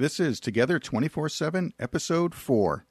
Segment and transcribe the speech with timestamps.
[0.00, 2.86] This is Together 24 7, Episode 4.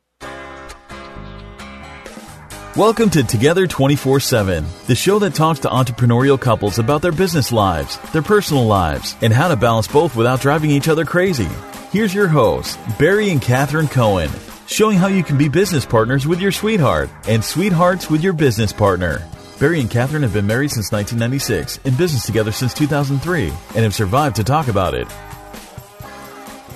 [2.75, 7.51] Welcome to Together 24 7, the show that talks to entrepreneurial couples about their business
[7.51, 11.49] lives, their personal lives, and how to balance both without driving each other crazy.
[11.91, 14.29] Here's your hosts, Barry and Catherine Cohen,
[14.67, 18.71] showing how you can be business partners with your sweetheart and sweethearts with your business
[18.71, 19.27] partner.
[19.59, 23.95] Barry and Catherine have been married since 1996, in business together since 2003, and have
[23.95, 25.07] survived to talk about it.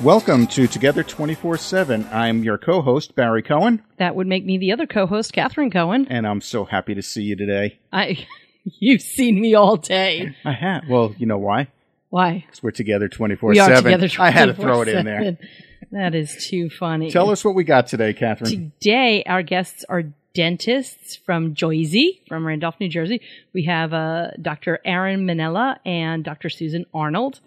[0.03, 2.05] Welcome to Together 24 7.
[2.11, 6.07] I'm your co host, Barry Cohen, That would make me the other co-host, Catherine Cohen.
[6.09, 7.79] and I'm so happy to see you today.
[7.91, 8.27] I,
[8.65, 10.35] you've seen me all day.
[10.43, 10.83] I have.
[10.89, 11.69] Well, you know why?
[12.09, 12.43] Why?
[12.45, 13.83] Because we're together 24 We are 7.
[13.93, 14.09] together.
[14.19, 15.37] I had to throw it in there.
[15.91, 17.09] That is too funny.
[17.09, 18.73] Tell us what we got today, Catherine.
[18.81, 23.21] Today, our guests are dentists from Joyzy, from Randolph, New Jersey.
[23.53, 24.79] We have uh, Dr.
[24.83, 26.49] Aaron Manella and Dr.
[26.49, 27.39] Susan Arnold,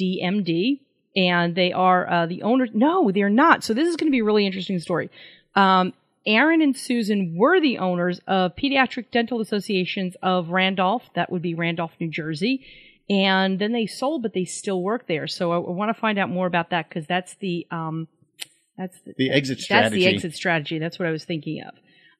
[0.00, 0.80] DMD,
[1.16, 2.70] and they are uh, the owners.
[2.72, 3.64] No, they're not.
[3.64, 5.10] So this is going to be a really interesting story.
[5.54, 5.92] Um,
[6.26, 11.02] Aaron and Susan were the owners of Pediatric Dental Associations of Randolph.
[11.14, 12.64] That would be Randolph, New Jersey.
[13.10, 15.26] And then they sold, but they still work there.
[15.26, 18.08] So I, I want to find out more about that because that's the um,
[18.78, 19.96] that's the, The exit that's strategy.
[19.96, 20.78] That's the exit strategy.
[20.78, 21.74] That's what I was thinking of.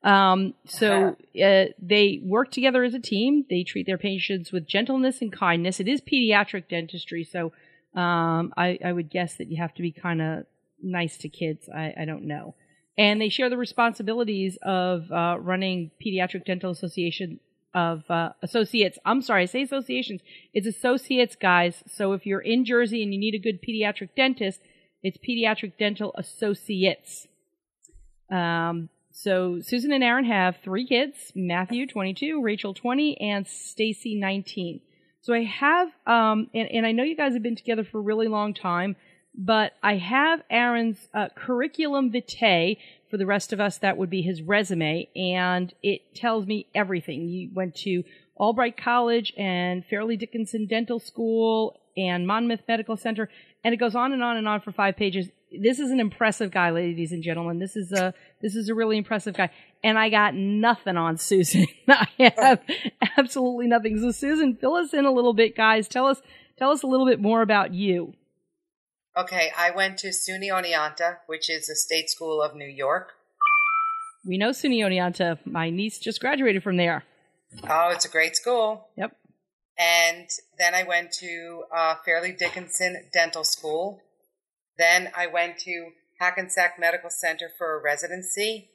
[0.08, 3.46] Um, so uh, they work together as a team.
[3.48, 5.80] They treat their patients with gentleness and kindness.
[5.80, 7.52] It is pediatric dentistry, so
[7.94, 10.46] um, I, I would guess that you have to be kind of
[10.82, 11.68] nice to kids.
[11.68, 12.54] I, I don't know.
[12.96, 17.40] And they share the responsibilities of uh, running Pediatric Dental Association
[17.74, 18.98] of uh, Associates.
[19.04, 20.20] I'm sorry, I say associations.
[20.52, 21.82] It's associates, guys.
[21.88, 24.60] So if you're in Jersey and you need a good pediatric dentist,
[25.02, 27.26] it's Pediatric Dental Associates.
[28.30, 34.80] Um, so Susan and Aaron have three kids: Matthew, 22, Rachel, 20, and Stacy, 19.
[35.24, 38.02] So I have, um, and, and I know you guys have been together for a
[38.02, 38.94] really long time,
[39.34, 42.76] but I have Aaron's uh, curriculum vitae.
[43.08, 47.28] For the rest of us, that would be his resume, and it tells me everything.
[47.28, 48.04] You went to
[48.36, 53.30] Albright College and Fairleigh Dickinson Dental School and Monmouth Medical Center,
[53.62, 55.30] and it goes on and on and on for five pages.
[55.60, 57.58] This is an impressive guy, ladies and gentlemen.
[57.58, 59.50] This is a this is a really impressive guy,
[59.82, 61.66] and I got nothing on Susan.
[61.88, 62.60] I have
[63.18, 63.98] absolutely nothing.
[64.00, 65.88] So, Susan, fill us in a little bit, guys.
[65.88, 66.22] Tell us
[66.58, 68.14] tell us a little bit more about you.
[69.16, 73.12] Okay, I went to SUNY Oneonta, which is a state school of New York.
[74.26, 75.38] We know SUNY Oneonta.
[75.46, 77.04] My niece just graduated from there.
[77.68, 78.88] Oh, it's a great school.
[78.96, 79.16] Yep.
[79.78, 80.28] And
[80.58, 84.00] then I went to uh, Fairleigh Dickinson Dental School.
[84.78, 85.90] Then I went to
[86.20, 88.70] Hackensack Medical Center for a residency.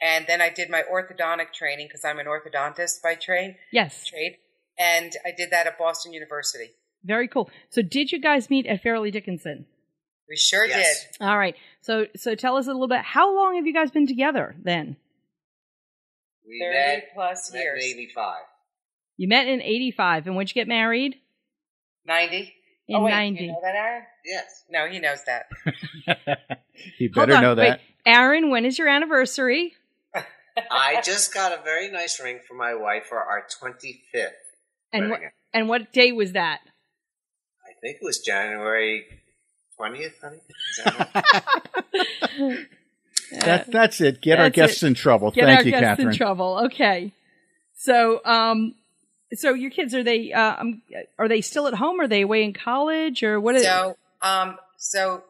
[0.00, 3.56] And then I did my orthodontic training because I'm an orthodontist by trade.
[3.72, 4.04] Yes.
[4.06, 4.36] Trade.
[4.78, 6.70] And I did that at Boston University.
[7.02, 7.48] Very cool.
[7.70, 9.64] So, did you guys meet at Fairleigh Dickinson?
[10.28, 11.06] We sure Yes.
[11.18, 11.24] did.
[11.24, 11.54] All right.
[11.80, 13.00] So, so tell us a little bit.
[13.00, 14.96] How long have you guys been together then?
[16.46, 17.84] We 30 met, plus met years.
[17.84, 18.34] in 85.
[19.16, 21.16] You met in '85, and when'd you get married?
[22.04, 22.52] 90.
[22.88, 23.44] In oh, wait, '90.
[23.44, 24.02] You know that, Aaron?
[24.24, 24.64] Yes.
[24.70, 25.46] No, he knows that.
[26.98, 27.80] you Hold better on, know that.
[27.80, 29.74] Wait, Aaron, when is your anniversary?
[30.70, 34.30] I just got a very nice ring for my wife for our 25th.
[34.92, 35.20] And what
[35.52, 36.60] and what day was that?
[37.64, 39.04] I think it was January
[39.78, 40.40] 20th, honey.
[40.48, 42.66] Is that?
[43.32, 44.20] That, that's it.
[44.20, 44.86] Get our guests it.
[44.86, 45.32] in trouble.
[45.32, 46.08] Get Thank our you, guests Catherine.
[46.10, 46.60] in trouble.
[46.66, 47.12] Okay.
[47.74, 48.74] So, um,
[49.34, 50.82] so your kids are they uh, um,
[51.18, 52.00] are they still at home?
[52.00, 53.56] Are they away in college or what?
[53.56, 55.24] Is, So, um, so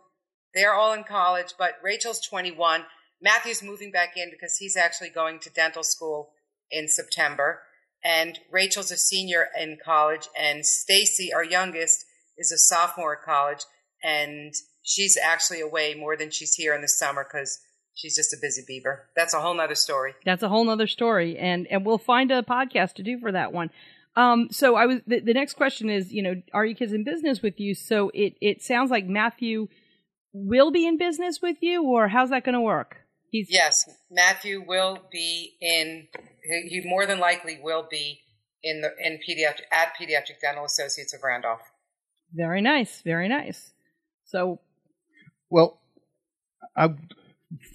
[0.54, 2.84] they're all in college, but Rachel's 21.
[3.22, 6.30] Matthew's moving back in because he's actually going to dental school
[6.70, 7.62] in September.
[8.04, 12.04] And Rachel's a senior in college, and Stacy, our youngest,
[12.38, 13.64] is a sophomore at college,
[14.04, 17.58] and she's actually away more than she's here in the summer because
[17.96, 19.08] she's just a busy beaver.
[19.16, 20.14] That's a whole nother story.
[20.24, 23.52] That's a whole nother story, and and we'll find a podcast to do for that
[23.52, 23.70] one.
[24.14, 27.04] Um, so I was the, the next question is, you know, are your kids in
[27.04, 27.74] business with you?
[27.74, 29.68] So it it sounds like Matthew
[30.32, 32.98] will be in business with you, or how's that going to work?
[33.30, 36.08] He's Yes, Matthew will be in.
[36.44, 38.20] He he more than likely will be
[38.62, 41.60] in the in pediatric at Pediatric Dental Associates of Randolph.
[42.32, 43.72] very nice, very nice.
[44.24, 44.60] So
[45.50, 45.78] Well,
[46.76, 46.94] I,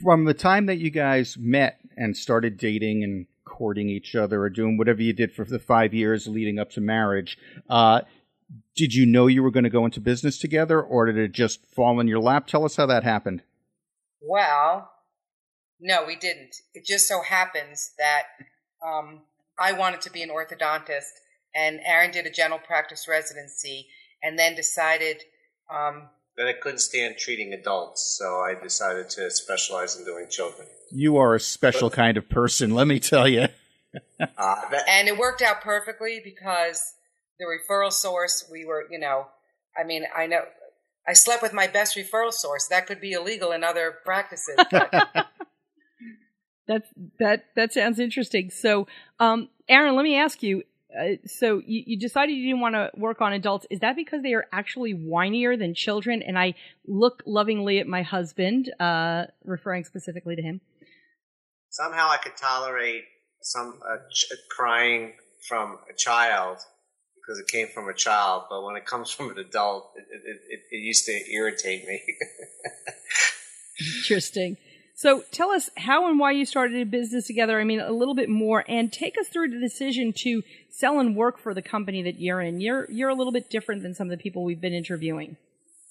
[0.01, 4.49] from the time that you guys met and started dating and courting each other or
[4.49, 7.37] doing whatever you did for the five years leading up to marriage,
[7.69, 8.01] uh,
[8.75, 11.65] did you know you were going to go into business together or did it just
[11.65, 12.47] fall in your lap?
[12.47, 13.43] Tell us how that happened.
[14.21, 14.91] Well,
[15.79, 16.55] no, we didn't.
[16.73, 18.23] It just so happens that
[18.85, 19.21] um,
[19.59, 21.11] I wanted to be an orthodontist,
[21.55, 23.87] and Aaron did a general practice residency,
[24.21, 25.23] and then decided
[25.73, 30.67] um, that I couldn't stand treating adults, so I decided to specialize in doing children.
[30.91, 33.47] You are a special kind of person, let me tell you.
[34.21, 36.93] Uh, that, And it worked out perfectly because
[37.39, 39.25] the referral source, we were, you know,
[39.77, 40.43] I mean, I know
[41.05, 42.67] I slept with my best referral source.
[42.69, 44.55] That could be illegal in other practices.
[44.71, 44.93] But
[46.67, 46.87] That's
[47.19, 48.49] that that sounds interesting.
[48.49, 48.87] So,
[49.19, 50.63] um, Aaron, let me ask you.
[50.99, 53.65] Uh, so you, you decided you didn't want to work on adults.
[53.69, 56.21] Is that because they are actually whinier than children?
[56.21, 56.55] And I
[56.85, 60.61] look lovingly at my husband, uh, referring specifically to him.
[61.69, 63.03] somehow I could tolerate
[63.41, 65.13] some uh, ch- crying
[65.47, 66.57] from a child
[67.15, 70.41] because it came from a child, but when it comes from an adult, it, it,
[70.49, 72.01] it, it used to irritate me.
[73.97, 74.57] Interesting.
[74.95, 77.59] So tell us how and why you started a business together.
[77.59, 81.15] I mean, a little bit more, and take us through the decision to sell and
[81.15, 82.61] work for the company that you're in.
[82.61, 85.37] You're you're a little bit different than some of the people we've been interviewing.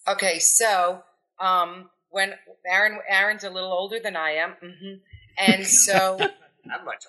[0.07, 1.03] okay, so
[1.41, 2.35] um, when
[2.67, 4.95] Aaron Aaron's a little older than I am, hmm
[5.39, 6.19] and so
[6.65, 7.05] Not much.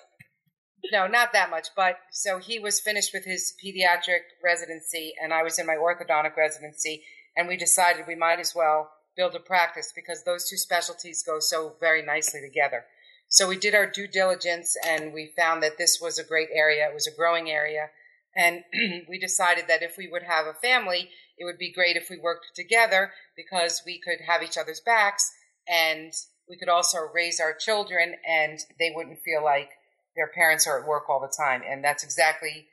[0.92, 5.42] no, not that much, but so he was finished with his pediatric residency, and I
[5.42, 7.02] was in my orthodontic residency,
[7.36, 11.38] and we decided we might as well build a practice because those two specialties go
[11.38, 12.84] so very nicely together.
[13.28, 16.88] So we did our due diligence, and we found that this was a great area.
[16.88, 17.88] It was a growing area,
[18.36, 18.62] and
[19.08, 22.18] we decided that if we would have a family, it would be great if we
[22.18, 25.32] worked together because we could have each other's backs,
[25.66, 26.12] and
[26.48, 29.70] we could also raise our children, and they wouldn't feel like
[30.14, 32.68] their parents are at work all the time, and that's exactly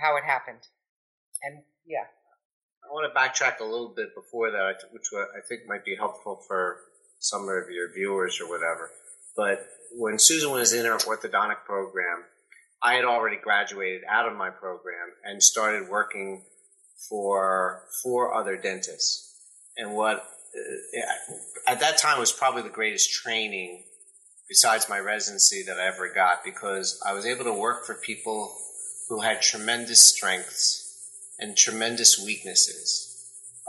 [0.00, 0.68] how it happened.
[1.42, 2.04] And yeah,
[2.88, 6.42] I want to backtrack a little bit before that, which I think might be helpful
[6.46, 6.80] for
[7.18, 8.90] some of your viewers or whatever.
[9.36, 12.24] But when Susan was in her orthodontic program,
[12.82, 16.42] I had already graduated out of my program and started working
[17.08, 19.34] for four other dentists.
[19.76, 23.84] And what uh, at that time was probably the greatest training
[24.48, 28.54] besides my residency that I ever got because I was able to work for people
[29.08, 30.83] who had tremendous strengths
[31.38, 33.10] and tremendous weaknesses.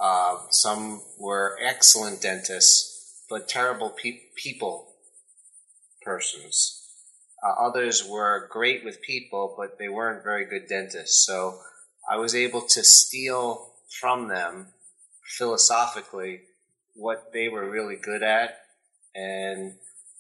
[0.02, 4.94] Uh, some were excellent dentists, but terrible pe- people
[6.04, 6.82] persons.
[7.44, 11.26] Uh, others were great with people, but they weren't very good dentists.
[11.26, 11.60] So
[12.10, 14.68] I was able to steal from them
[15.38, 16.42] philosophically
[16.94, 18.58] what they were really good at
[19.14, 19.74] and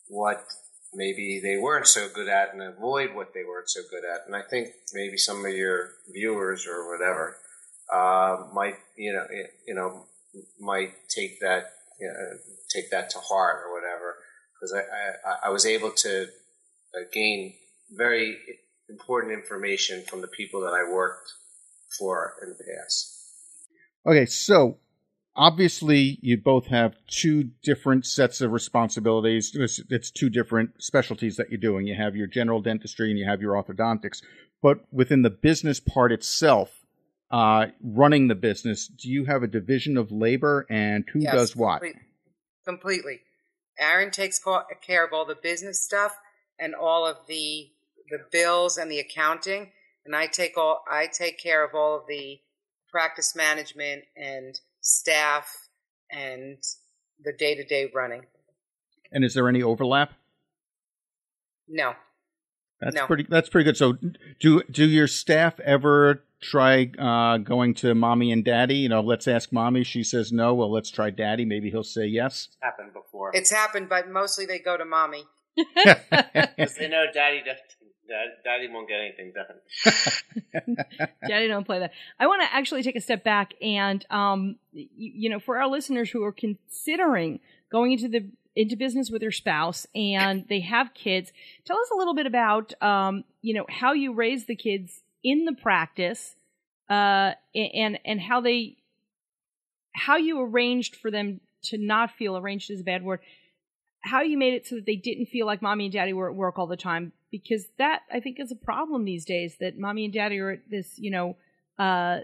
[0.08, 0.44] what
[0.96, 4.26] maybe they weren't so good at and avoid what they weren't so good at.
[4.26, 7.38] And I think maybe some of your viewers or whatever
[7.94, 10.06] uh, might, you know, eh, you know,
[10.60, 12.38] might take that, you know,
[12.74, 14.16] take that to heart or whatever,
[14.54, 17.54] because I, I, I was able to uh, gain
[17.92, 18.38] very
[18.90, 21.32] important information from the people that I worked
[21.98, 23.12] for in the past.
[24.06, 24.78] Okay, so
[25.36, 29.52] obviously you both have two different sets of responsibilities.
[29.54, 31.88] It's, it's two different specialties that you're doing.
[31.88, 34.22] You have your general dentistry and you have your orthodontics.
[34.62, 36.86] But within the business part itself,
[37.32, 41.56] uh, running the business, do you have a division of labor and who Yes, does
[41.56, 41.82] what?
[41.82, 42.02] complete-
[42.66, 43.22] completely.
[43.78, 44.40] Aaron takes
[44.82, 46.18] care of all the business stuff
[46.58, 47.72] and all of the
[48.10, 49.72] the bills and the accounting,
[50.06, 52.40] and I take all I take care of all of the
[52.90, 55.50] practice management and staff
[56.12, 56.58] and
[57.24, 58.22] the day to day running.
[59.12, 60.14] And is there any overlap?
[61.68, 61.94] No,
[62.80, 63.08] That's No.
[63.08, 63.26] pretty.
[63.28, 63.78] That's pretty good.
[63.78, 63.98] So,
[64.40, 68.76] do do your staff ever try uh, going to mommy and daddy?
[68.76, 69.84] You know, let's ask mommy.
[69.84, 70.54] She says no.
[70.54, 71.44] Well, let's try daddy.
[71.46, 72.50] Maybe he'll say yes.
[72.50, 73.32] It's happened before.
[73.34, 75.24] it's happened, but mostly they go to mommy.
[76.56, 77.58] Because they know daddy, does,
[78.16, 80.78] dad, daddy won't get anything done.
[81.28, 81.92] Daddy, don't play that.
[82.20, 85.68] I want to actually take a step back and, um, y- you know, for our
[85.68, 87.40] listeners who are considering
[87.72, 91.34] going into the into business with their spouse and they have kids,
[91.66, 95.44] tell us a little bit about, um, you know, how you raise the kids in
[95.44, 96.36] the practice,
[96.90, 98.78] uh, and and how they,
[99.94, 103.20] how you arranged for them to not feel arranged is a bad word.
[104.02, 106.36] How you made it so that they didn't feel like mommy and daddy were at
[106.36, 107.12] work all the time,
[107.42, 109.58] because that I think is a problem these days.
[109.60, 111.36] That mommy and daddy are at this, you know,
[111.78, 112.20] uh,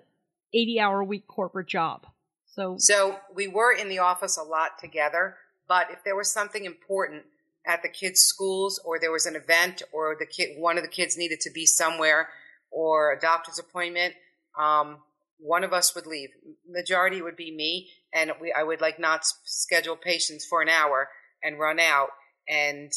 [0.54, 2.06] eighty-hour a week corporate job.
[2.48, 5.38] So So we were in the office a lot together,
[5.68, 7.24] but if there was something important
[7.66, 10.90] at the kids' schools or there was an event or the kid one of the
[10.90, 12.30] kids needed to be somewhere
[12.72, 14.14] or a doctor's appointment,
[14.58, 14.98] um,
[15.40, 16.30] one of us would leave.
[16.70, 21.10] Majority would be me, and we I would like not schedule patients for an hour
[21.44, 22.10] and run out.
[22.48, 22.92] And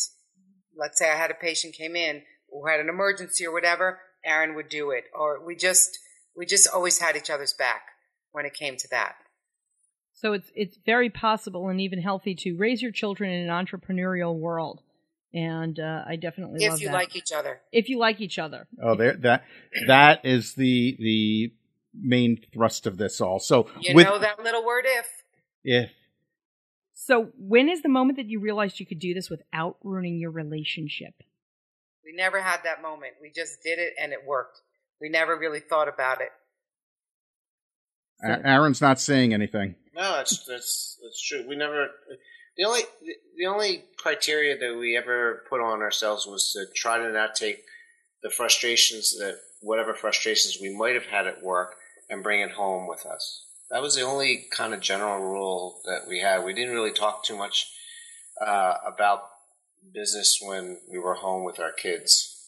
[0.77, 4.55] let's say I had a patient came in who had an emergency or whatever, Aaron
[4.55, 5.99] would do it, or we just
[6.37, 7.83] we just always had each other's back
[8.33, 9.15] when it came to that.
[10.13, 14.35] So it's it's very possible and even healthy to raise your children in an entrepreneurial
[14.39, 14.81] world.
[15.33, 16.95] And uh, I definitely love If you that.
[16.95, 17.61] like each other.
[17.73, 18.69] if you like each other.
[18.81, 19.45] Oh, there that
[19.89, 21.53] that is the the
[21.93, 23.41] main thrust of this all.
[23.41, 25.07] So You with know that little word if.
[25.65, 25.91] if
[27.07, 30.31] So when is the moment that you realized you could do this without ruining your
[30.31, 31.13] relationship?
[32.03, 33.13] We never had that moment.
[33.21, 34.63] We just did it and it worked.
[35.03, 36.31] We never really thought about it.
[38.23, 39.75] A- Aaron's not saying anything.
[39.95, 41.45] No, that's that's that's true.
[41.47, 41.89] We never.
[42.57, 42.81] The only
[43.37, 47.65] the only criteria that we ever put on ourselves was to try to not take
[48.23, 51.75] the frustrations that whatever frustrations we might have had at work
[52.09, 53.45] and bring it home with us.
[53.75, 56.45] That was the only kind of general rule that we had.
[56.45, 57.73] We didn't really talk too much
[58.41, 59.23] uh, about
[59.93, 62.41] business when we were home with our kids.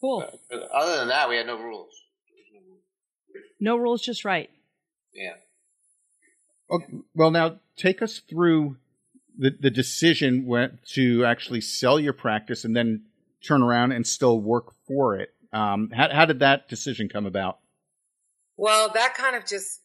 [0.00, 0.24] Cool.
[0.48, 1.92] But other than that, we had no rules.
[3.60, 4.48] No rules, just right.
[5.12, 5.34] Yeah.
[6.70, 8.78] Okay, well, now take us through
[9.36, 13.02] the the decision when, to actually sell your practice and then
[13.46, 15.34] turn around and still work for it.
[15.52, 17.58] Um, how, how did that decision come about?
[18.56, 19.79] Well, that kind of just,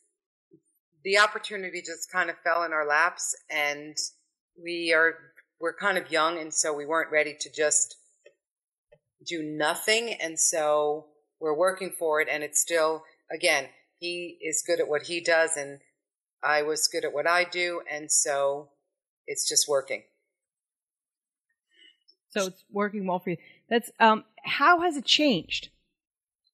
[1.05, 3.95] the opportunity just kind of fell in our laps and
[4.61, 5.13] we are,
[5.61, 7.95] we're kind of young and so we weren't ready to just
[9.25, 10.13] do nothing.
[10.19, 11.05] And so
[11.39, 13.67] we're working for it and it's still, again,
[13.99, 15.79] he is good at what he does and
[16.43, 17.81] I was good at what I do.
[17.89, 18.69] And so
[19.27, 20.03] it's just working.
[22.29, 23.37] So it's working well for you.
[23.69, 25.69] That's um how has it changed?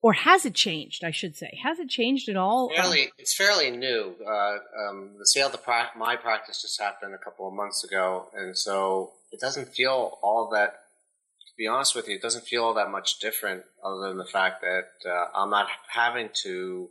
[0.03, 1.59] Or has it changed, I should say?
[1.61, 2.69] Has it changed at all?
[2.75, 4.15] fairly it's fairly new.
[4.25, 4.57] Uh,
[4.89, 8.57] um, the sale of the my practice just happened a couple of months ago, and
[8.57, 10.69] so it doesn't feel all that.
[10.69, 14.25] To be honest with you, it doesn't feel all that much different, other than the
[14.25, 16.89] fact that uh, I'm not having to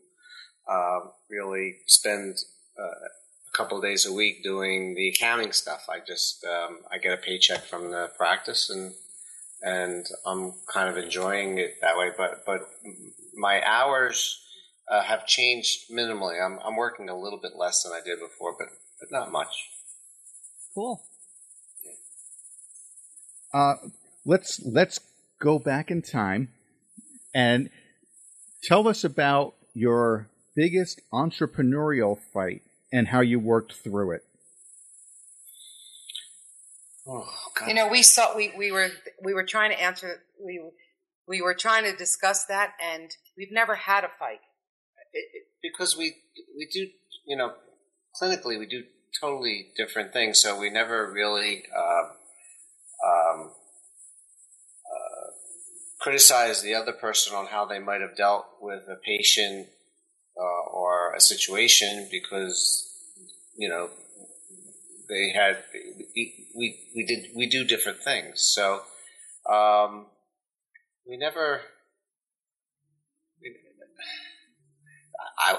[0.71, 2.37] uh, really spend
[2.79, 5.87] uh, a couple of days a week doing the accounting stuff.
[5.89, 8.93] I just um, I get a paycheck from the practice and
[9.63, 12.11] and I'm kind of enjoying it that way.
[12.17, 12.61] But but
[13.41, 14.39] my hours
[14.91, 16.45] uh, have changed minimally.
[16.45, 18.69] I'm I'm working a little bit less than I did before, but
[19.01, 19.69] but not much.
[20.75, 21.03] cool.
[23.53, 23.75] Uh,
[24.25, 25.01] let's let's
[25.41, 26.51] go back in time
[27.35, 27.71] and
[28.63, 34.23] tell us about your biggest entrepreneurial fight and how you worked through it.
[37.07, 37.29] Oh
[37.59, 37.69] God!
[37.69, 38.91] You know, we saw we, we were
[39.25, 40.61] we were trying to answer we
[41.27, 44.41] we were trying to discuss that, and we've never had a fight.
[45.13, 46.07] It- it- because we
[46.57, 46.91] we do
[47.27, 47.55] you know
[48.21, 48.85] clinically we do
[49.21, 52.05] totally different things, so we never really uh,
[53.11, 53.55] um,
[54.95, 55.29] uh,
[56.01, 59.69] criticize the other person on how they might have dealt with a patient
[60.37, 62.61] uh, or a situation because
[63.57, 63.91] you know
[65.09, 65.65] they had
[66.15, 68.83] we we, we did we do different things so
[69.49, 70.07] um,
[71.07, 71.63] we never
[75.39, 75.59] I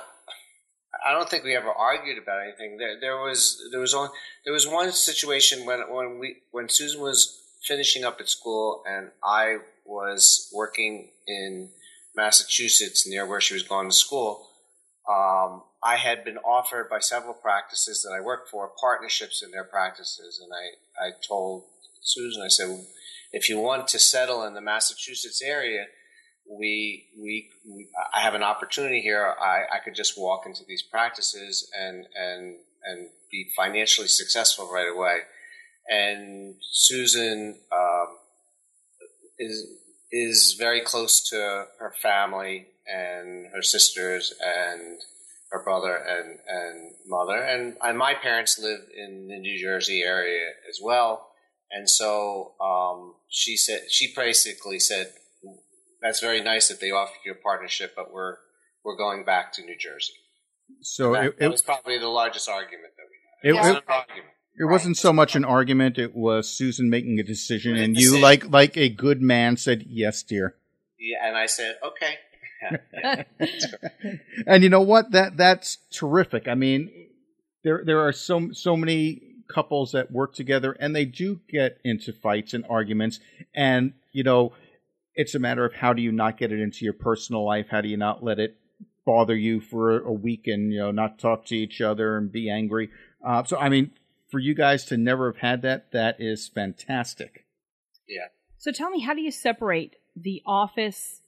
[1.05, 2.77] I don't think we ever argued about anything.
[2.77, 4.09] There there was there was only
[4.45, 7.37] there was one situation when when we when Susan was
[7.67, 11.69] finishing up at school and I was working in
[12.15, 14.47] Massachusetts near where she was going to school.
[15.09, 19.63] Um, I had been offered by several practices that I worked for partnerships in their
[19.63, 21.63] practices, and I I told
[22.01, 22.85] Susan I said
[23.31, 25.85] if you want to settle in the Massachusetts area,
[26.59, 29.33] we, we, we I have an opportunity here.
[29.39, 34.89] I, I could just walk into these practices and, and, and be financially successful right
[34.93, 35.19] away.
[35.89, 38.17] And Susan, um,
[39.39, 39.67] is,
[40.11, 44.99] is very close to her family and her sisters and
[45.51, 47.37] her brother and, and mother.
[47.37, 51.29] And, and my parents live in the New Jersey area as well.
[51.71, 55.13] And so, um, she said, she basically said,
[56.01, 58.37] that's very nice that they offered you a partnership, but we're
[58.83, 60.13] we're going back to New Jersey.
[60.81, 63.03] So that, it, that was probably the largest argument that
[63.43, 63.61] we it, had.
[63.61, 63.61] Yeah.
[63.61, 64.33] It wasn't an argument.
[64.59, 68.21] it wasn't so much an argument; it was Susan making a decision, and you, decision.
[68.21, 70.55] like like a good man, said, "Yes, dear."
[71.01, 72.19] Yeah, and I said, okay.
[74.45, 75.11] And you know what?
[75.11, 76.47] That that's terrific.
[76.47, 76.91] I mean,
[77.63, 82.13] there there are so so many couples that work together, and they do get into
[82.13, 83.19] fights and arguments,
[83.55, 84.53] and you know,
[85.15, 87.67] it's a matter of how do you not get it into your personal life?
[87.69, 88.57] How do you not let it
[89.05, 92.49] bother you for a week and you know not talk to each other and be
[92.49, 92.89] angry?
[93.25, 93.91] Uh, so, I mean,
[94.29, 97.45] for you guys to never have had that, that is fantastic.
[98.07, 98.27] yeah.
[98.57, 101.21] So tell me, how do you separate the office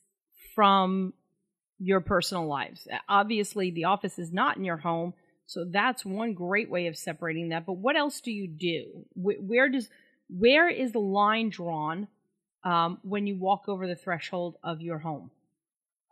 [0.55, 1.13] from
[1.79, 2.87] your personal lives?
[3.09, 5.13] Obviously, the office is not in your home,
[5.45, 7.65] So that's one great way of separating that.
[7.65, 9.05] But what else do you do?
[9.15, 9.89] Where does
[10.29, 12.07] where is the line drawn
[12.63, 15.31] um, when you walk over the threshold of your home?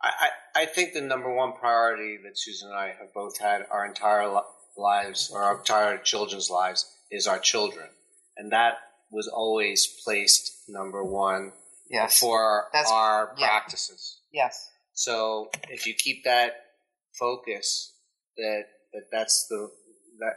[0.02, 3.86] I, I, think the number one priority that Susan and I have both had our
[3.86, 4.28] entire
[4.76, 7.86] lives, or our entire children's lives, is our children,
[8.36, 8.78] and that
[9.12, 11.52] was always placed number one
[11.88, 12.18] yes.
[12.18, 13.46] for That's, our yeah.
[13.46, 14.18] practices.
[14.32, 14.70] Yes.
[14.94, 16.52] So if you keep that
[17.18, 17.94] focus,
[18.36, 19.70] that that that's the
[20.18, 20.34] that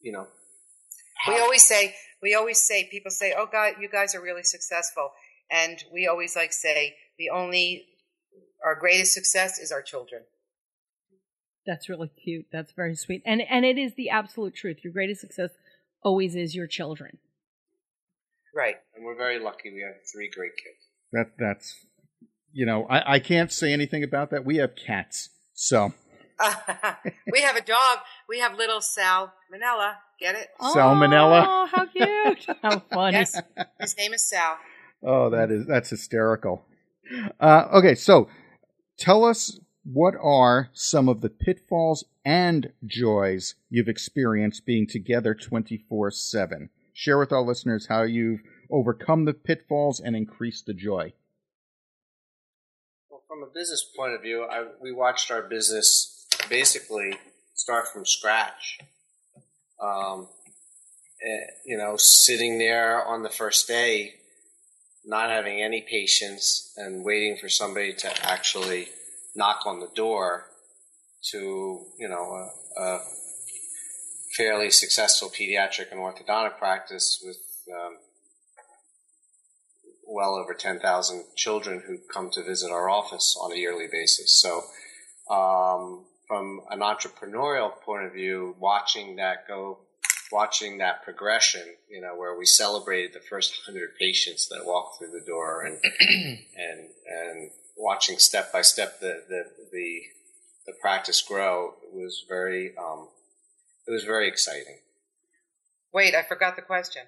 [0.00, 0.26] you know.
[1.28, 5.10] we always say we always say people say, "Oh God, you guys are really successful,"
[5.50, 7.86] and we always like say the only
[8.64, 10.22] our greatest success is our children.
[11.66, 12.46] That's really cute.
[12.52, 13.22] That's very sweet.
[13.26, 14.78] And and it is the absolute truth.
[14.82, 15.50] Your greatest success
[16.02, 17.18] always is your children.
[18.54, 18.76] Right.
[18.94, 20.86] And we're very lucky we have three great kids.
[21.12, 21.86] That that's
[22.52, 24.44] you know, I, I can't say anything about that.
[24.44, 25.28] We have cats.
[25.54, 25.92] So
[27.32, 27.98] we have a dog.
[28.28, 29.98] We have little Sal Manella.
[30.18, 30.48] Get it?
[30.60, 31.44] Salmonella.
[31.46, 32.46] Oh, how cute!
[32.62, 33.18] How funny.
[33.18, 33.38] Yes,
[33.80, 34.56] his name is Sal.
[35.02, 36.64] Oh, that is that's hysterical.
[37.40, 38.28] Uh, okay, so
[38.98, 46.10] tell us what are some of the pitfalls and joys you've experienced being together 24
[46.10, 46.70] 7?
[46.92, 51.12] Share with our listeners how you've overcome the pitfalls and increased the joy.
[53.10, 57.16] Well, from a business point of view, I, we watched our business basically
[57.54, 58.78] start from scratch.
[59.80, 60.28] Um,
[61.22, 64.14] eh, you know, sitting there on the first day,
[65.06, 68.88] not having any patients and waiting for somebody to actually
[69.34, 70.46] knock on the door
[71.30, 72.98] to, you know, a, a
[74.36, 77.38] fairly successful pediatric and orthodontic practice with
[77.72, 77.96] um,
[80.06, 84.40] well over 10,000 children who come to visit our office on a yearly basis.
[84.40, 84.62] So,
[85.32, 89.78] um, from an entrepreneurial point of view, watching that go,
[90.32, 95.12] watching that progression, you know, where we celebrated the first 100 patients that walked through
[95.12, 100.00] the door and, and, and watching step by step the the the,
[100.66, 103.08] the practice grow was very um,
[103.86, 104.78] it was very exciting.
[105.92, 107.02] Wait, I forgot the question.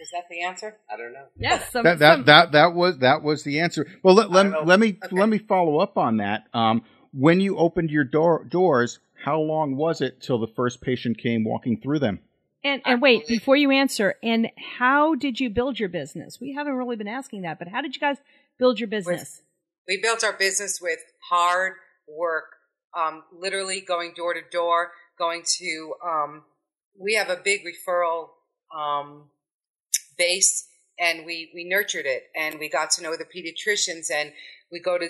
[0.00, 0.76] Is that the answer?
[0.92, 1.26] I don't know.
[1.36, 3.86] Yes, some, that, that, that that was that was the answer.
[4.02, 5.16] Well, let, let, let me okay.
[5.16, 6.44] let me follow up on that.
[6.52, 11.18] Um, when you opened your door doors, how long was it till the first patient
[11.18, 12.20] came walking through them?
[12.64, 16.38] And and wait, before you answer, and how did you build your business?
[16.40, 18.16] We haven't really been asking that, but how did you guys
[18.58, 19.42] build your business?
[19.86, 20.98] We built our business with
[21.30, 21.74] hard
[22.08, 22.56] work,
[22.96, 26.42] um, literally going door to door, going to, um,
[26.98, 28.28] we have a big referral
[28.76, 29.30] um,
[30.16, 30.66] base
[30.98, 34.32] and we, we nurtured it and we got to know the pediatricians and
[34.70, 35.08] we go to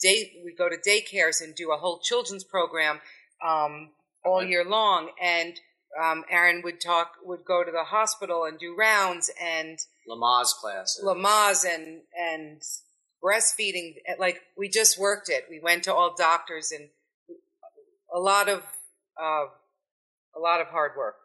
[0.00, 3.00] day, we go to daycares and do a whole children's program
[3.46, 3.90] um,
[4.24, 5.10] all year long.
[5.22, 5.58] And
[6.02, 11.02] um, Aaron would talk, would go to the hospital and do rounds and Lamaze classes,
[11.04, 12.62] Lamaze and and
[13.22, 15.46] breastfeeding like we just worked it.
[15.50, 16.88] We went to all doctors and
[18.14, 18.62] a lot of
[19.20, 19.46] uh,
[20.36, 21.16] a lot of hard work.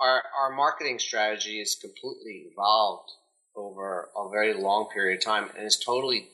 [0.00, 3.10] Our our marketing strategy is completely evolved
[3.56, 6.28] over a very long period of time and it's totally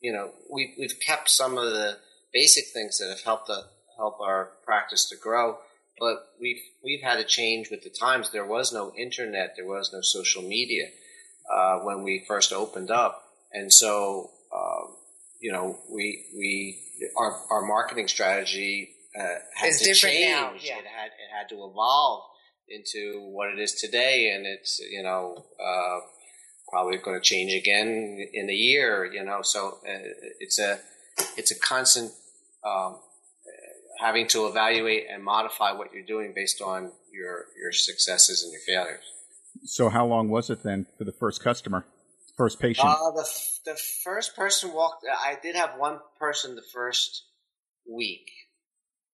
[0.00, 1.96] you know we we've kept some of the
[2.32, 3.64] basic things that have helped the,
[3.96, 5.58] help our practice to grow
[6.00, 9.92] but we've we've had a change with the times there was no internet there was
[9.92, 10.86] no social media
[11.54, 14.96] uh, when we first opened up and so, um,
[15.40, 16.78] you know, we we
[17.16, 20.30] our our marketing strategy uh, had to change.
[20.30, 20.78] Now, yeah.
[20.78, 22.22] It had it had to evolve
[22.68, 25.98] into what it is today, and it's you know uh,
[26.68, 29.04] probably going to change again in a year.
[29.04, 29.98] You know, so uh,
[30.38, 30.78] it's a
[31.36, 32.12] it's a constant
[32.64, 32.98] um,
[34.00, 38.62] having to evaluate and modify what you're doing based on your your successes and your
[38.66, 39.04] failures.
[39.64, 41.84] So, how long was it then for the first customer?
[42.36, 42.88] First patient.
[42.88, 43.28] Uh, the
[43.66, 45.04] the first person walked.
[45.06, 47.24] I did have one person the first
[47.86, 48.30] week,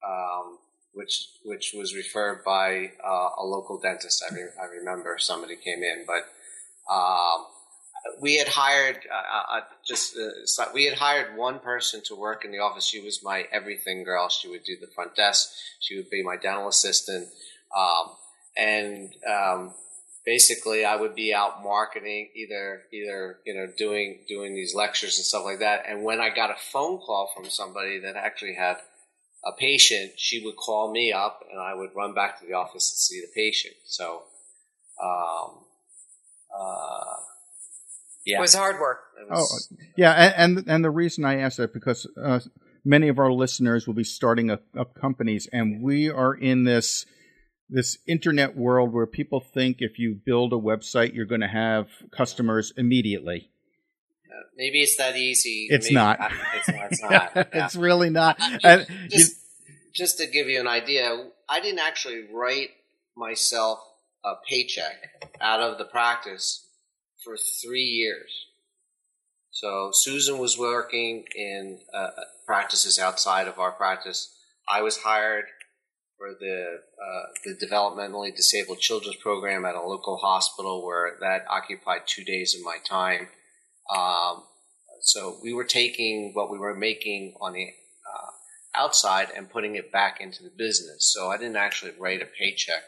[0.06, 0.58] um,
[0.92, 4.22] which which was referred by uh, a local dentist.
[4.30, 6.28] I, re- I remember somebody came in, but
[6.92, 7.46] um,
[8.20, 12.44] we had hired uh, uh, uh just uh, we had hired one person to work
[12.44, 12.84] in the office.
[12.84, 14.28] She was my everything girl.
[14.28, 15.50] She would do the front desk.
[15.80, 17.28] She would be my dental assistant,
[17.76, 18.10] um,
[18.56, 19.74] and um,
[20.26, 25.24] basically I would be out marketing either either you know doing doing these lectures and
[25.24, 28.78] stuff like that and when I got a phone call from somebody that actually had
[29.44, 32.90] a patient she would call me up and I would run back to the office
[32.90, 34.24] and see the patient so
[35.02, 35.64] um,
[36.54, 37.14] uh,
[38.26, 38.38] yeah.
[38.38, 38.98] It was hard work.
[39.30, 42.40] Was, oh, yeah, and, and, and the reason I asked that because uh,
[42.84, 47.06] many of our listeners will be starting up, up companies, and we are in this
[47.68, 51.88] this internet world where people think if you build a website, you're going to have
[52.16, 53.50] customers immediately.
[54.30, 55.66] Uh, maybe it's that easy.
[55.68, 56.20] It's Maybe- not.
[56.20, 56.92] I- It's not.
[56.92, 57.32] It's, not.
[57.34, 57.64] Yeah.
[57.64, 58.36] it's really not.
[58.62, 59.34] And you- just,
[59.92, 62.68] just to give you an idea, I didn't actually write
[63.16, 63.80] myself
[64.24, 64.94] a paycheck
[65.40, 66.65] out of the practice
[67.26, 68.30] for three years.
[69.50, 72.10] So Susan was working in uh,
[72.46, 74.32] practices outside of our practice.
[74.68, 75.46] I was hired
[76.16, 82.02] for the uh, the developmentally disabled children's program at a local hospital where that occupied
[82.06, 83.28] two days of my time.
[83.94, 84.44] Um,
[85.00, 89.92] so we were taking what we were making on the uh, outside and putting it
[89.92, 91.12] back into the business.
[91.12, 92.84] So I didn't actually write a paycheck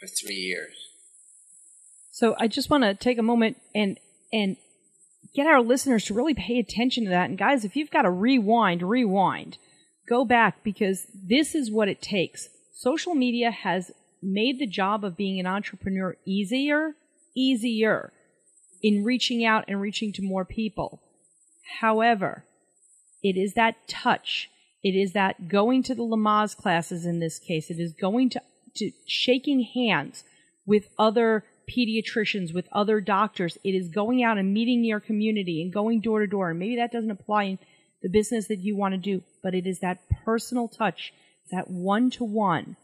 [0.00, 0.74] for three years.
[2.14, 3.98] So I just want to take a moment and
[4.32, 4.56] and
[5.34, 7.28] get our listeners to really pay attention to that.
[7.28, 9.58] And guys, if you've got to rewind, rewind,
[10.08, 12.48] go back because this is what it takes.
[12.72, 13.90] Social media has
[14.22, 16.94] made the job of being an entrepreneur easier,
[17.36, 18.12] easier
[18.80, 21.02] in reaching out and reaching to more people.
[21.80, 22.44] However,
[23.24, 24.50] it is that touch.
[24.84, 27.70] It is that going to the Lamaze classes in this case.
[27.70, 28.42] It is going to,
[28.76, 30.22] to shaking hands
[30.64, 33.58] with other pediatricians, with other doctors.
[33.64, 36.50] It is going out and meeting your community and going door to door.
[36.50, 37.58] And maybe that doesn't apply in
[38.02, 41.12] the business that you want to do, but it is that personal touch,
[41.50, 42.76] that one to one,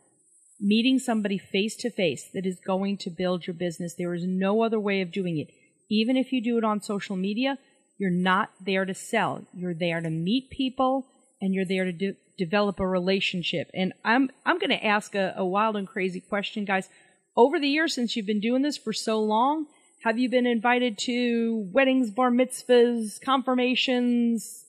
[0.58, 3.94] meeting somebody face to face that is going to build your business.
[3.94, 5.48] There is no other way of doing it.
[5.90, 7.58] Even if you do it on social media,
[7.98, 9.46] you're not there to sell.
[9.52, 11.06] You're there to meet people
[11.40, 13.70] and you're there to de- develop a relationship.
[13.74, 16.88] And I'm, I'm going to ask a, a wild and crazy question, guys.
[17.36, 19.66] Over the years, since you've been doing this for so long,
[20.02, 24.66] have you been invited to weddings, bar mitzvahs, confirmations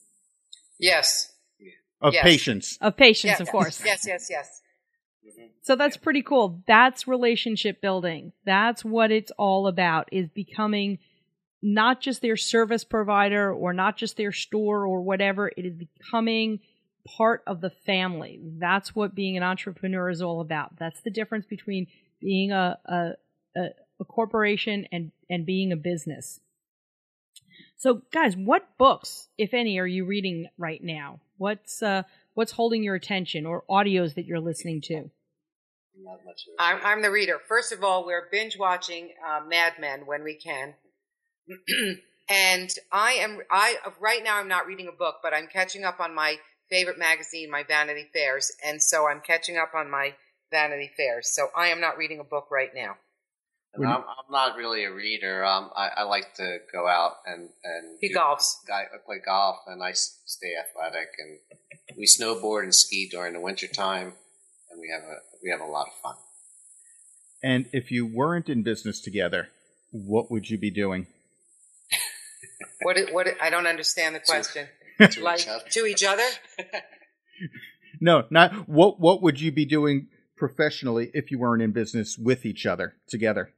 [0.78, 1.32] Yes.
[2.00, 2.22] of Yes.
[2.22, 2.78] patients.
[2.80, 3.84] of patients, Yes, of course?
[3.84, 4.58] Yes, yes, yes.
[5.62, 6.64] So that's pretty cool.
[6.66, 8.32] That's relationship building.
[8.44, 10.98] That's what it's all about is becoming
[11.62, 15.52] not just their service provider or not just their store or whatever.
[15.56, 16.58] It is becoming
[17.06, 18.40] part of the family.
[18.42, 20.76] That's what being an entrepreneur is all about.
[20.78, 21.86] That's the difference between
[22.22, 23.10] being a, a,
[23.56, 23.68] a,
[24.00, 26.40] a corporation and, and being a business.
[27.76, 31.20] So guys, what books, if any, are you reading right now?
[31.36, 32.04] What's, uh,
[32.34, 35.10] what's holding your attention or audios that you're listening to?
[36.00, 36.46] Not much.
[36.58, 37.38] I'm, I'm the reader.
[37.46, 40.74] First of all, we're binge watching uh, Mad Men when we can.
[42.30, 46.00] and I am, I, right now I'm not reading a book, but I'm catching up
[46.00, 46.36] on my
[46.70, 48.50] favorite magazine, my Vanity Fairs.
[48.64, 50.14] And so I'm catching up on my
[50.52, 51.28] Vanity Fairs.
[51.34, 52.94] So I am not reading a book right now.
[53.74, 55.44] And I'm, I'm not really a reader.
[55.44, 58.54] Um, I, I like to go out and and He do- golfs.
[58.70, 63.40] I I play golf and I stay athletic and we snowboard and ski during the
[63.40, 64.12] winter time
[64.70, 66.16] and we have a we have a lot of fun.
[67.42, 69.48] And if you weren't in business together,
[69.90, 71.06] what would you be doing?
[72.82, 74.66] What, what, I don't understand the question.
[75.00, 75.64] To like each other.
[75.70, 76.28] to each other?
[78.00, 78.98] No, not what.
[79.00, 80.08] What would you be doing
[80.42, 83.52] professionally if you weren't in business with each other together?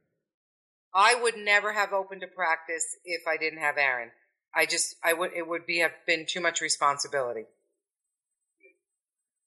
[0.93, 4.11] I would never have opened a practice if I didn't have Aaron.
[4.53, 7.45] I just, I would, it would be have been too much responsibility.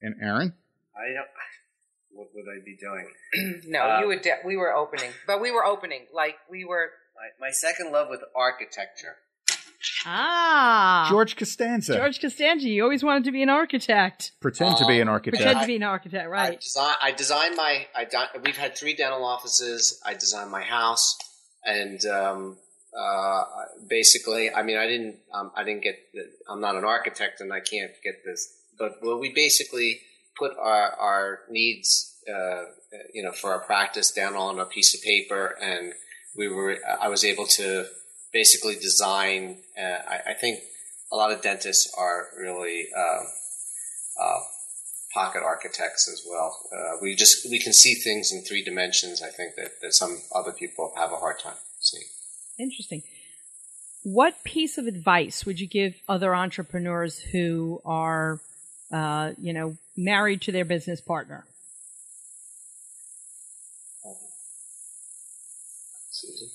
[0.03, 0.53] And Aaron,
[0.97, 1.29] I don't.
[2.11, 3.63] What would I be doing?
[3.69, 4.23] no, Uh, you would.
[4.23, 6.91] De- we were opening, but we were opening like we were.
[7.15, 9.17] My, my second love with architecture.
[10.07, 12.69] Ah, George Costanza, George Costanza.
[12.69, 14.33] You always wanted to be an architect.
[14.41, 15.43] pretend to be an Um, architect.
[15.43, 16.61] Pretend to be an architect, I right?
[16.61, 16.95] design.
[17.01, 17.87] I designed my.
[17.95, 20.01] I di- we've had three dental offices.
[20.05, 21.17] I designed my house,
[21.65, 22.59] and um,
[22.99, 23.45] uh,
[23.89, 25.17] basically, I mean, I didn't.
[25.33, 25.97] Um, I didn't get.
[26.13, 28.53] The, I'm not an architect, and I can't get this.
[28.79, 30.01] But well, we basically
[30.37, 32.65] put our our needs, uh,
[33.13, 35.93] you know, for our practice down on a piece of paper, and
[36.37, 36.77] we were.
[37.01, 37.87] I was able to
[38.33, 39.59] basically design.
[39.79, 40.61] Uh, I, I think
[41.13, 42.87] a lot of dentists are really.
[42.97, 43.25] Uh,
[44.21, 44.41] uh,
[45.15, 46.57] pocket architects as well.
[46.73, 49.23] Uh, we just we can see things in three dimensions.
[49.23, 52.05] I think that, that some other people have a hard time seeing.
[52.59, 53.03] Interesting.
[54.03, 58.41] What piece of advice would you give other entrepreneurs who are,
[58.93, 61.45] uh, you know, married to their business partner?
[66.11, 66.49] Susan?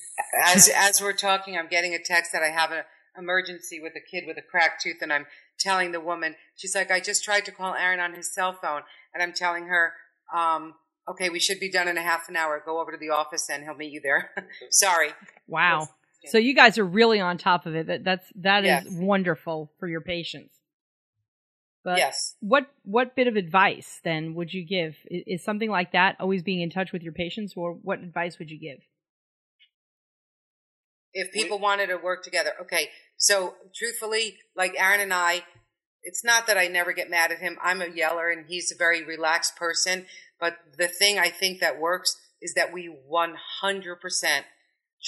[0.46, 2.84] As as we're talking, I'm getting a text that I have an
[3.18, 5.26] emergency with a kid with a cracked tooth, and I'm
[5.60, 6.36] telling the woman.
[6.56, 8.82] She's like, I just tried to call Aaron on his cell phone,
[9.14, 9.94] and I'm telling her,
[10.36, 10.76] um,
[11.10, 12.62] okay, we should be done in a half an hour.
[12.64, 14.32] Go over to the office, and he'll meet you there.
[14.70, 15.10] Sorry.
[15.48, 15.88] Wow.
[16.26, 17.88] So you guys are really on top of it.
[17.88, 18.86] That that's that is Yes.
[18.90, 20.56] wonderful for your patients.
[21.84, 22.36] But yes.
[22.40, 24.96] what what bit of advice then would you give?
[25.08, 28.40] Is, is something like that always being in touch with your patients, or what advice
[28.40, 28.80] would you give?
[31.14, 32.52] If people wanted to work together.
[32.62, 35.44] Okay, so truthfully, like Aaron and I,
[36.04, 37.58] it's not that I never get mad at him.
[37.64, 40.06] I'm a yeller and he's a very relaxed person.
[40.40, 44.44] But the thing I think that works is that we 100%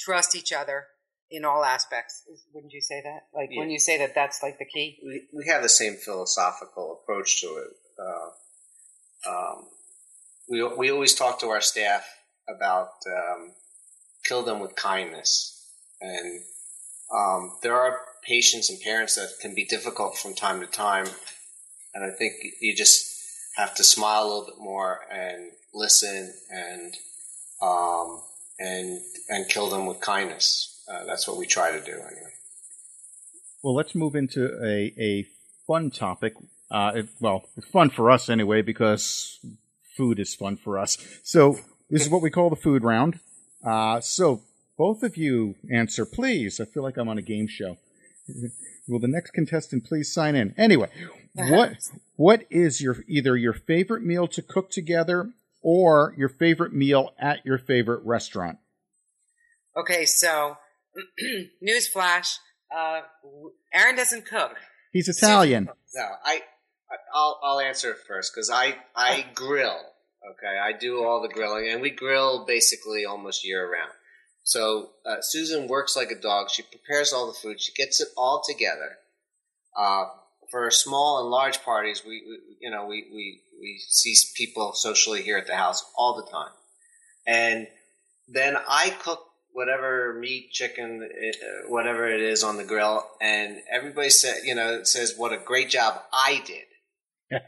[0.06, 0.86] trust each other
[1.30, 2.24] in all aspects.
[2.54, 3.24] Wouldn't you say that?
[3.34, 3.74] Like when Yeah.
[3.74, 5.00] you say that, that's like the key.
[5.04, 7.74] we, we have the same philosophical approach to it.
[8.00, 9.68] Uh, um,
[10.50, 12.06] we we always talk to our staff
[12.48, 13.54] about um,
[14.24, 15.55] kill them with kindness,
[16.06, 16.42] and
[17.14, 21.08] um, there are patients and parents that can be difficult from time to time,
[21.94, 23.12] and I think you just
[23.56, 26.94] have to smile a little bit more and listen and
[27.62, 28.22] um,
[28.60, 30.84] and and kill them with kindness.
[30.92, 32.34] Uh, that's what we try to do anyway.
[33.64, 35.26] Well, let's move into a, a
[35.66, 36.34] fun topic.
[36.70, 39.40] Uh, it, well, fun for us anyway because
[39.98, 40.98] food is fun for us.
[41.24, 41.58] So
[41.90, 43.20] this is what we call the food round.
[43.66, 44.42] Uh, so
[44.78, 46.60] both of you answer, please.
[46.60, 47.78] I feel like I'm on a game show.
[48.88, 50.54] Will the next contestant please sign in?
[50.58, 50.90] Anyway,
[51.34, 51.74] what
[52.16, 57.44] what is your either your favorite meal to cook together or your favorite meal at
[57.46, 58.58] your favorite restaurant?
[59.76, 60.58] Okay, so
[61.64, 62.38] newsflash:
[62.76, 63.02] uh,
[63.74, 64.56] Aaron doesn't cook.
[64.92, 65.70] He's Italian.
[65.94, 66.36] No, I,
[66.92, 69.80] I- I'll I'll answer it first because I I grill.
[70.32, 73.92] Okay, I do all the grilling, and we grill basically almost year round.
[74.46, 76.52] So uh, Susan works like a dog.
[76.52, 77.60] She prepares all the food.
[77.60, 79.00] She gets it all together.
[79.76, 80.06] Uh,
[80.52, 85.24] for small and large parties, we, we you know we, we we see people socially
[85.24, 86.52] here at the house all the time,
[87.26, 87.68] and
[88.28, 94.12] then I cook whatever meat, chicken, uh, whatever it is on the grill, and everybody
[94.12, 97.42] said, you know, says what a great job I did.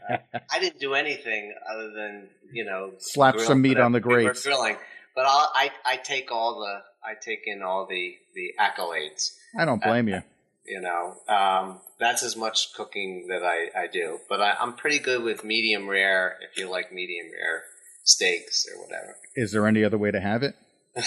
[0.50, 4.42] I didn't do anything other than you know Slap grill some meat on the grates.
[4.42, 4.76] grilling.
[5.14, 9.30] But I'll, I I take all the I take in all the the accolades.
[9.58, 10.22] I don't blame you.
[10.66, 14.18] You know, um, that's as much cooking that I, I do.
[14.28, 16.36] But I, I'm pretty good with medium rare.
[16.42, 17.62] If you like medium rare
[18.04, 19.16] steaks or whatever.
[19.34, 20.54] Is there any other way to have it?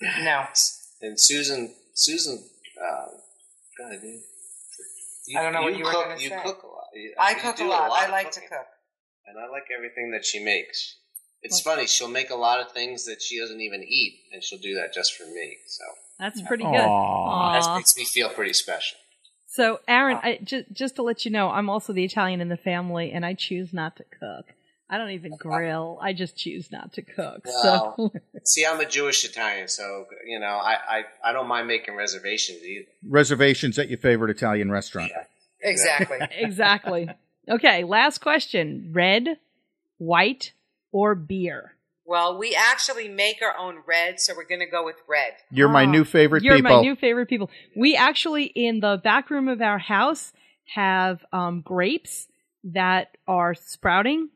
[0.00, 0.44] No,
[1.02, 2.38] And Susan, Susan,
[2.80, 3.06] uh,
[3.78, 4.20] God, dude.
[5.26, 6.24] You, I don't know what you were cook, gonna say.
[6.24, 6.84] You cook a lot.
[6.94, 7.90] You- I you cook a do lot.
[7.90, 8.48] I of like to cooking.
[8.48, 8.66] cook.
[9.26, 10.96] and I like everything that she makes.
[11.42, 14.58] It's funny; she'll make a lot of things that she doesn't even eat, and she'll
[14.58, 15.56] do that just for me.
[15.66, 15.84] So
[16.18, 16.74] That's pretty good.
[16.74, 17.60] Aw.
[17.60, 18.98] that makes me feel pretty special.
[19.46, 22.56] So, Aaron, I, just just to let you know, I'm also the Italian in the
[22.56, 24.54] family, and I choose not to cook.
[24.90, 25.98] I don't even grill.
[26.00, 27.46] I just choose not to cook.
[27.46, 28.12] So,
[28.44, 32.62] See, I'm a Jewish Italian, so you know, I, I, I don't mind making reservations
[32.62, 32.86] either.
[33.06, 35.12] Reservations at your favorite Italian restaurant.
[35.60, 36.18] Exactly.
[36.36, 37.10] exactly.
[37.48, 39.38] Okay, last question: red,
[39.98, 40.52] white,
[40.92, 41.74] or beer?
[42.04, 45.34] well, we actually make our own red, so we're going to go with red.
[45.50, 46.56] You're my Ah, new favorite people.
[46.56, 46.76] You're people.
[46.78, 47.50] my new favorite people.
[47.76, 50.32] We actually, in the back room of our house,
[50.74, 52.26] have um, grapes
[52.64, 54.30] that are sprouting.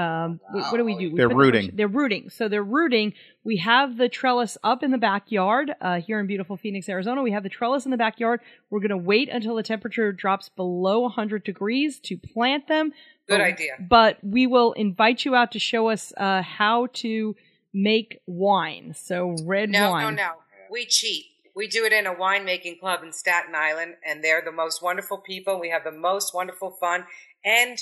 [0.00, 1.10] Um, wh- what do we do?
[1.10, 1.70] We They're put them- rooting.
[1.74, 2.30] They're rooting.
[2.30, 3.12] So they're rooting.
[3.44, 7.22] We have the trellis up in the backyard uh, here in beautiful Phoenix, Arizona.
[7.22, 8.40] We have the trellis in the backyard.
[8.70, 12.92] We're going to wait until the temperature drops below 100 degrees to plant them.
[13.28, 13.72] Good But- idea.
[13.80, 17.36] But we will invite you out to show us uh, how to
[17.72, 18.94] make wine.
[18.96, 20.14] So red No, wine.
[20.16, 20.30] no, no.
[20.70, 21.26] We cheat.
[21.54, 25.18] We do it in a winemaking club in Staten Island, and they're the most wonderful
[25.18, 25.60] people.
[25.60, 27.04] We have the most wonderful fun,
[27.44, 27.76] and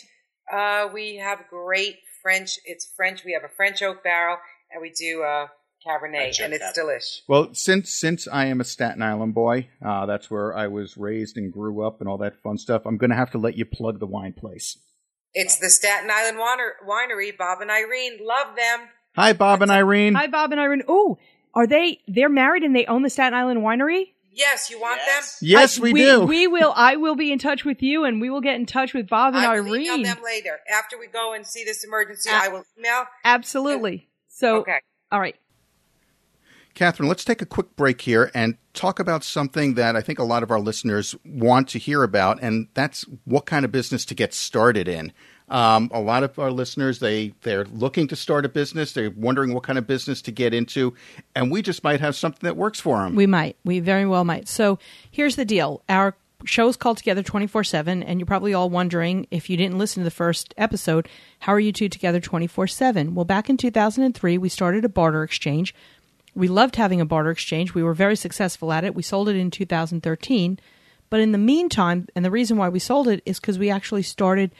[0.53, 2.59] uh, we have great French.
[2.65, 3.25] It's French.
[3.25, 4.39] We have a French oak barrel,
[4.71, 5.47] and we do uh,
[5.87, 7.21] Cabernet, French and it's Cab- delish.
[7.29, 11.37] Well, since since I am a Staten Island boy, uh, that's where I was raised
[11.37, 12.83] and grew up and all that fun stuff.
[12.87, 14.77] I'm going to have to let you plug the wine place.
[15.35, 17.37] It's the Staten Island Winer- Winery.
[17.37, 18.89] Bob and Irene love them.
[19.15, 20.15] Hi, Bob and Irene.
[20.15, 20.83] Hi, Bob and Irene.
[20.89, 21.19] Oh,
[21.55, 22.01] are they?
[22.07, 24.13] They're married and they own the Staten Island Winery.
[24.33, 25.39] Yes, you want Yes.
[25.43, 26.25] Yes, I- we, do.
[26.25, 26.73] We will.
[26.77, 29.35] I will be in touch with you, and we will get in touch with Bob
[29.35, 30.03] and I will email Irene.
[30.05, 32.31] them later after we go and see this emergency.
[32.33, 32.45] Ah.
[32.45, 33.05] I will email.
[33.25, 34.09] Absolutely.
[34.29, 34.79] So, Okay.
[35.11, 35.35] all right.
[36.75, 40.25] Catherine, let's take a quick break here and talk about something that I think a
[40.25, 44.15] lot of our listeners want to hear about, and that's what kind of business to
[44.15, 45.13] get started in.
[45.51, 48.93] Um, a lot of our listeners they they're looking to start a business.
[48.93, 50.95] They're wondering what kind of business to get into,
[51.35, 53.15] and we just might have something that works for them.
[53.15, 53.57] We might.
[53.65, 54.49] We very well might.
[54.49, 54.79] So
[55.11, 55.83] here's the deal.
[55.89, 60.03] Our show's called Together 24 7, and you're probably all wondering if you didn't listen
[60.03, 61.09] to the first episode,
[61.41, 63.15] how are you two together 24 7?
[63.15, 65.75] Well, back in 2003, we started a barter exchange.
[66.35, 67.75] We loved having a barter exchange.
[67.75, 68.95] We were very successful at it.
[68.95, 70.61] We sold it in 2013.
[71.11, 74.03] But in the meantime, and the reason why we sold it is because we actually
[74.03, 74.53] started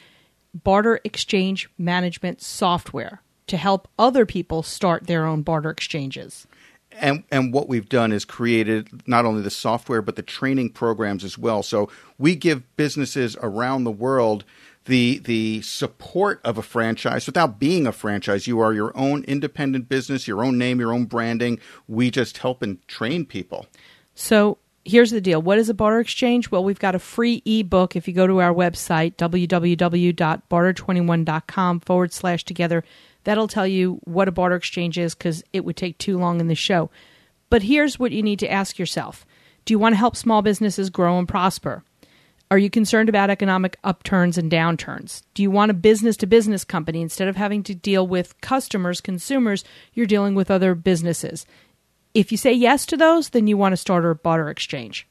[0.53, 6.47] barter exchange management software to help other people start their own barter exchanges.
[6.91, 11.23] and and what we've done is created not only the software but the training programs
[11.23, 11.61] as well.
[11.63, 14.43] So we give businesses around the world
[14.85, 18.47] the the support of a franchise without being a franchise.
[18.47, 21.59] You are your own independent business, your own name, your own branding.
[21.87, 23.67] We just help and train people.
[24.15, 24.57] So
[24.89, 25.41] here's the deal.
[25.41, 26.51] What is a barter exchange?
[26.51, 32.43] Well, we've got a free ebook if you go to our website, www.barter21.com forward slash
[32.43, 32.83] together.
[33.23, 36.47] That'll tell you what a barter exchange is because it would take too long in
[36.47, 36.89] the show.
[37.49, 39.25] But here's what you need to ask yourself
[39.65, 41.83] Do you want to help small businesses grow and prosper?
[42.51, 45.21] Are you concerned about economic upturns and downturns?
[45.35, 49.01] Do you want a business to business company instead of having to deal with customers,
[49.01, 51.45] consumers, you're dealing with other businesses?
[52.13, 55.07] If you say yes to those, then you want to start a barter exchange.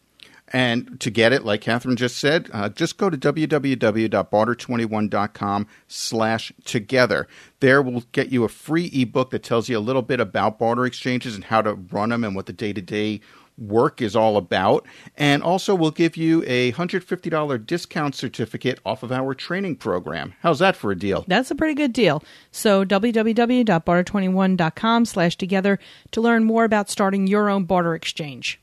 [0.51, 7.29] And to get it, like Catherine just said, uh, just go to www.barter21.com slash together.
[7.61, 10.87] There we'll get you a free ebook that tells you a little bit about barter
[10.87, 13.21] exchanges and how to run them and what the day-to-day
[13.59, 14.87] work is all about.
[15.17, 20.35] And also we'll give you a $150 discount certificate off of our training program.
[20.41, 21.25] How's that for a deal?
[21.27, 22.23] That's a pretty good deal.
[22.51, 25.79] So www.barter21.com slash together
[26.13, 28.61] to learn more about starting your own barter exchange.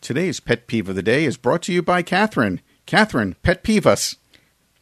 [0.00, 2.60] Today's pet peeve of the day is brought to you by Catherine.
[2.86, 4.16] Catherine, pet peeve us.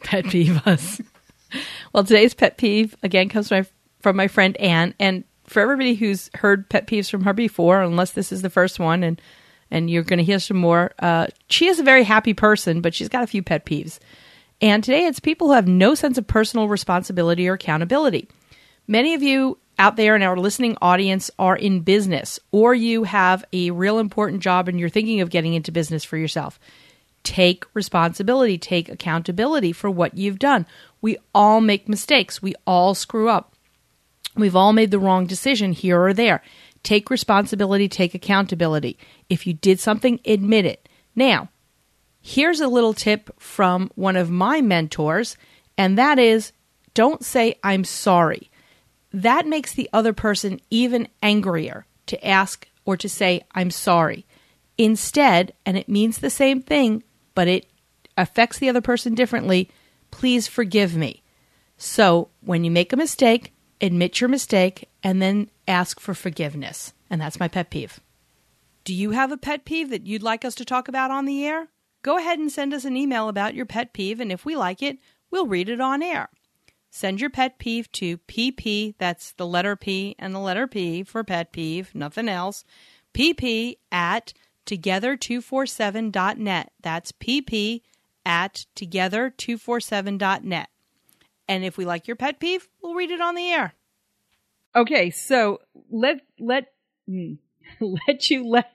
[0.03, 1.01] Pet peeve us.
[1.93, 3.67] well, today's pet peeve again comes from my,
[4.01, 8.13] from my friend Anne, and for everybody who's heard pet peeves from her before, unless
[8.13, 9.21] this is the first one, and
[9.71, 10.93] and you're going to hear some more.
[10.99, 13.99] Uh, she is a very happy person, but she's got a few pet peeves.
[14.61, 18.29] And today it's people who have no sense of personal responsibility or accountability.
[18.87, 23.45] Many of you out there in our listening audience are in business, or you have
[23.53, 26.61] a real important job and you're thinking of getting into business for yourself.
[27.25, 30.67] Take responsibility, take accountability for what you've done.
[31.01, 33.52] We all make mistakes, we all screw up.
[34.37, 36.43] We've all made the wrong decision here or there.
[36.83, 38.99] Take responsibility, take accountability.
[39.29, 40.89] If you did something, admit it.
[41.15, 41.51] Now,
[42.21, 45.37] here's a little tip from one of my mentors,
[45.77, 46.53] and that is
[46.95, 48.51] don't say, I'm sorry.
[49.13, 54.27] That makes the other person even angrier to ask or to say, I'm sorry.
[54.79, 57.03] Instead, and it means the same thing,
[57.35, 57.67] but it
[58.17, 59.71] affects the other person differently,
[60.11, 61.23] please forgive me.
[61.77, 63.52] So when you make a mistake,
[63.83, 66.95] admit your mistake, and then ask for forgiveness.
[67.11, 68.01] And that's my pet peeve.
[68.85, 71.45] Do you have a pet peeve that you'd like us to talk about on the
[71.45, 71.69] air?
[72.03, 74.83] Go ahead and send us an email about your pet peeve, and if we like
[74.83, 74.99] it,
[75.31, 76.31] we'll read it on air.
[76.91, 81.25] Send your pet peeve to pp, that's the letter P and the letter P for
[81.25, 82.65] pet peeve, nothing else,
[83.15, 84.35] pp at
[84.67, 86.73] together247.net.
[86.83, 87.81] That's pp
[88.27, 90.69] at together247.net.
[91.53, 93.75] And if we like your pet peeve, we'll read it on the air.
[94.75, 95.61] Okay, so
[95.91, 96.73] let let
[97.07, 97.35] hmm,
[98.09, 98.73] let you let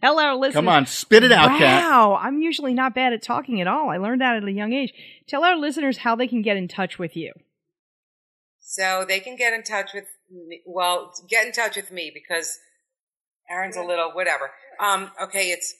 [0.00, 0.54] tell our listeners.
[0.54, 1.84] Come on, spit it out, Cat.
[1.84, 3.90] Wow, I'm usually not bad at talking at all.
[3.90, 4.94] I learned that at a young age.
[5.28, 7.34] Tell our listeners how they can get in touch with you.
[8.60, 10.62] So they can get in touch with me.
[10.64, 12.58] Well, get in touch with me because
[13.50, 14.52] Aaron's a little whatever.
[14.82, 15.74] Um, okay, it's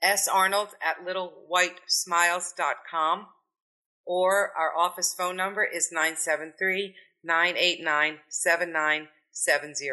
[0.00, 3.26] S Arnold at littlewhitesmiles.com
[4.08, 9.88] or our office phone number is 973 989 7970.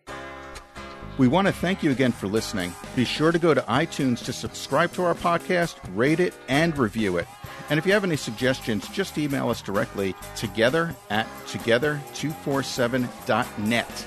[1.18, 4.32] we want to thank you again for listening be sure to go to itunes to
[4.32, 7.26] subscribe to our podcast rate it and review it
[7.70, 14.06] and if you have any suggestions just email us directly together at together247.net